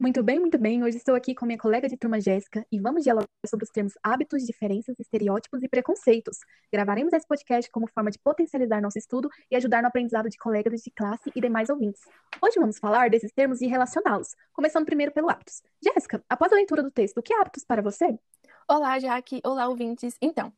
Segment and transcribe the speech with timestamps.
[0.00, 0.82] Muito bem, muito bem.
[0.82, 3.92] Hoje estou aqui com minha colega de turma Jéssica e vamos dialogar sobre os termos
[4.02, 6.38] hábitos, diferenças, estereótipos e preconceitos.
[6.72, 10.80] Gravaremos esse podcast como forma de potencializar nosso estudo e ajudar no aprendizado de colegas
[10.80, 12.00] de classe e demais ouvintes.
[12.40, 15.62] Hoje vamos falar desses termos e relacioná-los, começando primeiro pelo hábitos.
[15.84, 18.18] Jéssica, após a leitura do texto, o que é hábitos para você?
[18.66, 19.42] Olá, Jaque.
[19.44, 20.16] Olá, ouvintes.
[20.22, 20.50] Então,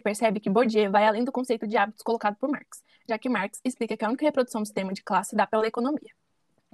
[0.00, 3.60] percebe que Bourdieu vai além do conceito de hábitos colocado por Marx, já que Marx
[3.64, 6.17] explica que a única reprodução do sistema de classe dá pela economia.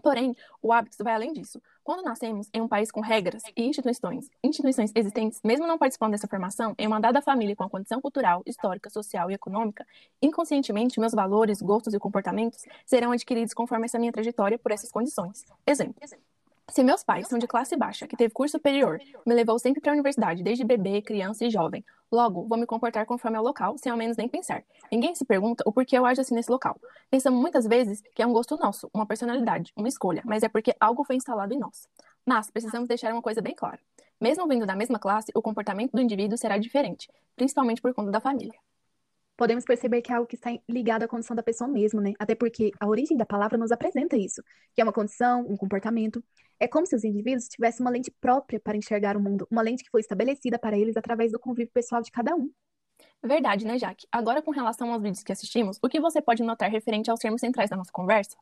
[0.03, 1.61] Porém, o hábito vai além disso.
[1.83, 6.27] Quando nascemos em um país com regras e instituições, instituições existentes, mesmo não participando dessa
[6.27, 9.87] formação, em uma dada família com a condição cultural, histórica, social e econômica,
[10.21, 15.45] inconscientemente meus valores, gostos e comportamentos serão adquiridos conforme essa minha trajetória por essas condições.
[15.67, 15.95] Exemplo.
[16.71, 19.93] Se meus pais são de classe baixa, que teve curso superior, me levou sempre para
[19.93, 23.93] a universidade, desde bebê, criança e jovem, logo vou me comportar conforme ao local, sem
[23.93, 24.65] ao menos nem pensar.
[24.91, 26.81] Ninguém se pergunta o porquê eu ajo assim nesse local.
[27.11, 30.75] Pensamos muitas vezes que é um gosto nosso, uma personalidade, uma escolha, mas é porque
[30.81, 31.87] algo foi instalado em nós.
[32.27, 33.79] Mas precisamos deixar uma coisa bem clara.
[34.21, 38.21] Mesmo vindo da mesma classe, o comportamento do indivíduo será diferente, principalmente por conta da
[38.21, 38.59] família
[39.37, 42.13] podemos perceber que é algo que está ligado à condição da pessoa mesmo, né?
[42.19, 44.43] Até porque a origem da palavra nos apresenta isso,
[44.75, 46.23] que é uma condição, um comportamento.
[46.65, 49.85] É como se os indivíduos tivessem uma lente própria para enxergar o mundo, uma lente
[49.85, 52.51] que foi estabelecida para eles através do convívio pessoal de cada um.
[53.23, 54.07] Verdade, né, Jaque?
[54.11, 57.43] Agora, com relação aos vídeos que assistimos, o que você pode notar referente aos termos
[57.43, 58.35] centrais da nossa conversa?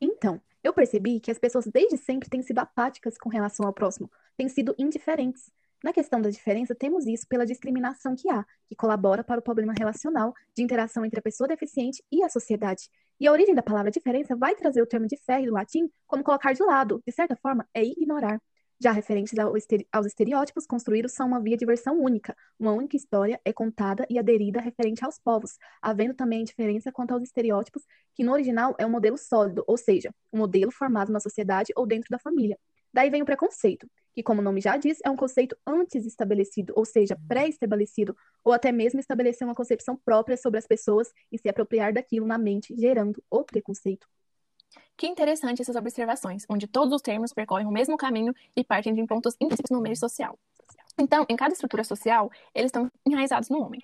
[0.00, 4.10] Então, eu percebi que as pessoas desde sempre têm sido apáticas com relação ao próximo,
[4.38, 5.52] têm sido indiferentes.
[5.84, 9.74] Na questão da diferença, temos isso pela discriminação que há, que colabora para o problema
[9.78, 12.88] relacional de interação entre a pessoa deficiente e a sociedade.
[13.20, 16.24] E a origem da palavra diferença vai trazer o termo de ferro do latim como
[16.24, 18.40] colocar de lado, de certa forma, é ignorar.
[18.82, 19.34] Já referentes
[19.92, 22.34] aos estereótipos construídos são uma via de versão única.
[22.58, 27.22] Uma única história é contada e aderida referente aos povos, havendo também diferença quanto aos
[27.22, 27.82] estereótipos,
[28.14, 31.86] que no original é um modelo sólido, ou seja, um modelo formado na sociedade ou
[31.86, 32.58] dentro da família.
[32.90, 36.72] Daí vem o preconceito, que, como o nome já diz, é um conceito antes estabelecido,
[36.76, 41.48] ou seja, pré-estabelecido, ou até mesmo estabelecer uma concepção própria sobre as pessoas e se
[41.48, 44.06] apropriar daquilo na mente, gerando o preconceito.
[44.96, 49.04] Que interessante essas observações, onde todos os termos percorrem o mesmo caminho e partem de
[49.06, 50.38] pontos intrínsecos no meio social.
[50.98, 53.80] Então, em cada estrutura social, eles estão enraizados no homem.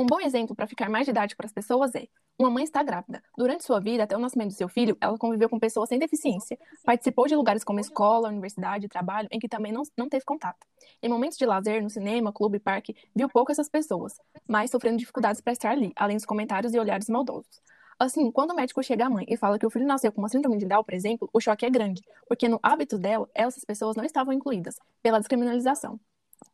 [0.00, 3.22] Um bom exemplo para ficar mais didático para as pessoas é: uma mãe está grávida.
[3.36, 6.58] Durante sua vida, até o nascimento do seu filho, ela conviveu com pessoas sem deficiência.
[6.86, 10.66] Participou de lugares como escola, universidade, trabalho, em que também não, não teve contato.
[11.02, 14.14] Em momentos de lazer, no cinema, clube, parque, viu pouco essas pessoas,
[14.48, 17.60] mas sofrendo dificuldades para estar ali, além dos comentários e olhares maldosos.
[17.98, 20.30] Assim, quando o médico chega à mãe e fala que o filho nasceu com uma
[20.30, 23.96] síndrome de Down, por exemplo, o choque é grande, porque no hábito dela, essas pessoas
[23.96, 26.00] não estavam incluídas pela descriminalização.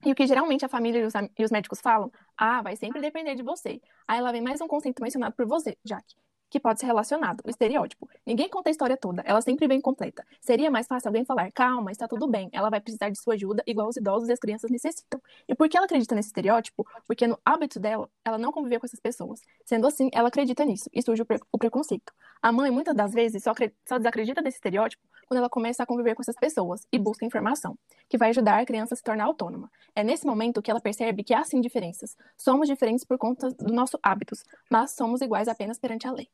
[0.05, 3.35] E o que geralmente a família e os, os, médicos falam, ah, vai sempre depender
[3.35, 3.81] de você.
[4.07, 6.15] Aí lá vem mais um conceito mencionado por você, Jaque,
[6.51, 8.09] que pode ser relacionado, o estereótipo.
[8.25, 10.25] Ninguém conta a história toda, ela sempre vem completa.
[10.41, 13.63] Seria mais fácil alguém falar, calma, está tudo bem, ela vai precisar de sua ajuda,
[13.67, 15.21] igual os idosos e as crianças necessitam.
[15.49, 16.87] E por que ela acredita nesse estereótipo?
[17.07, 19.41] Porque no hábito dela, ela não conviveu com essas pessoas.
[19.65, 22.13] Sendo assim, ela acredita nisso, e surge o, pre o preconceito.
[22.41, 23.53] A mãe, muitas das vezes, só,
[23.89, 27.77] só desacredita desse estereótipo quando ela começa a conviver com essas pessoas e busca informação,
[28.09, 29.71] que vai ajudar a criança a se tornar autônoma.
[29.95, 32.17] É nesse momento que ela percebe que há sim diferenças.
[32.37, 36.29] Somos diferentes por conta dos nossos hábitos, mas somos iguais apenas perante a lei.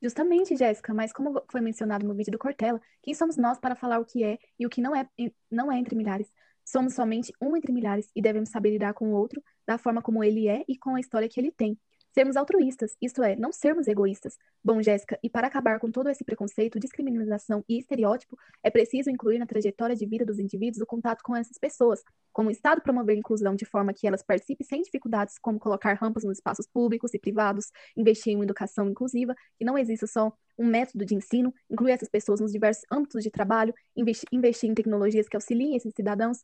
[0.00, 3.98] Justamente, Jéssica, mas como foi mencionado no vídeo do Cortella, quem somos nós para falar
[3.98, 5.08] o que é e o que não é,
[5.50, 6.30] não é entre milhares?
[6.64, 10.22] Somos somente um entre milhares e devemos saber lidar com o outro da forma como
[10.22, 11.78] ele é e com a história que ele tem.
[12.18, 14.36] Sermos altruístas, isto é, não sermos egoístas.
[14.64, 19.38] Bom, Jéssica, e para acabar com todo esse preconceito, discriminação e estereótipo, é preciso incluir
[19.38, 22.02] na trajetória de vida dos indivíduos o contato com essas pessoas,
[22.32, 25.92] como o Estado promover a inclusão de forma que elas participem sem dificuldades, como colocar
[25.94, 30.66] rampas nos espaços públicos e privados, investir em educação inclusiva, que não exista só um
[30.66, 35.28] método de ensino, incluir essas pessoas nos diversos âmbitos de trabalho, investir, investir em tecnologias
[35.28, 36.38] que auxiliem esses cidadãos,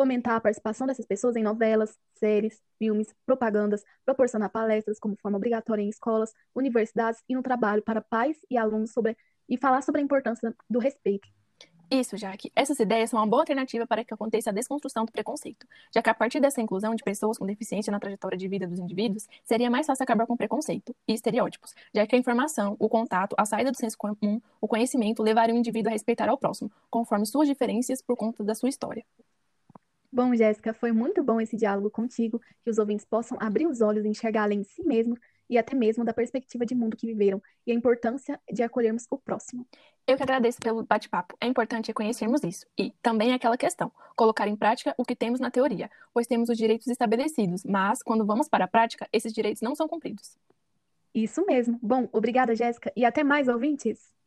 [0.00, 5.82] fomentar a participação dessas pessoas em novelas, séries, filmes, propagandas, proporcionar palestras como forma obrigatória
[5.82, 9.14] em escolas, universidades e no trabalho para pais e alunos sobre
[9.46, 11.28] e falar sobre a importância do respeito.
[11.90, 12.50] Isso, Jaque.
[12.56, 16.08] Essas ideias são uma boa alternativa para que aconteça a desconstrução do preconceito, já que
[16.08, 19.68] a partir dessa inclusão de pessoas com deficiência na trajetória de vida dos indivíduos, seria
[19.68, 23.70] mais fácil acabar com preconceito e estereótipos, já que a informação, o contato, a saída
[23.70, 28.00] do senso comum, o conhecimento levariam o indivíduo a respeitar ao próximo, conforme suas diferenças
[28.00, 29.04] por conta da sua história.
[30.12, 34.04] Bom, Jéssica, foi muito bom esse diálogo contigo, que os ouvintes possam abrir os olhos
[34.04, 35.16] e enxergar além de si mesmo
[35.48, 39.18] e até mesmo da perspectiva de mundo que viveram e a importância de acolhermos o
[39.18, 39.66] próximo.
[40.06, 41.36] Eu que agradeço pelo bate-papo.
[41.40, 42.66] É importante reconhecermos isso.
[42.76, 46.56] E também aquela questão, colocar em prática o que temos na teoria, pois temos os
[46.56, 50.36] direitos estabelecidos, mas quando vamos para a prática, esses direitos não são cumpridos.
[51.14, 51.78] Isso mesmo.
[51.82, 54.19] Bom, obrigada, Jéssica, e até mais, ouvintes!